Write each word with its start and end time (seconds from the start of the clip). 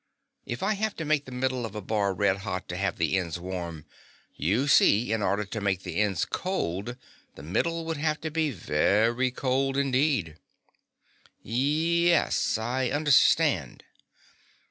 If 0.47 0.63
I 0.63 0.73
have 0.73 0.95
to 0.95 1.05
make 1.05 1.25
the 1.25 1.31
middle 1.31 1.63
of 1.63 1.75
a 1.75 1.79
bar 1.81 2.11
red 2.15 2.37
hot 2.37 2.67
to 2.69 2.75
have 2.75 2.97
the 2.97 3.19
ends 3.19 3.39
warm, 3.39 3.85
you 4.35 4.67
see 4.67 5.13
in 5.13 5.21
order 5.21 5.45
to 5.45 5.61
make 5.61 5.83
the 5.83 6.01
ends 6.01 6.25
cold 6.25 6.97
the 7.35 7.43
middle 7.43 7.85
would 7.85 7.97
have 7.97 8.19
to 8.21 8.31
be 8.31 8.49
very 8.49 9.29
cold 9.29 9.77
indeed." 9.77 10.37
"Y 11.43 11.51
yes, 11.51 12.57
I 12.57 12.89
understand." 12.89 13.83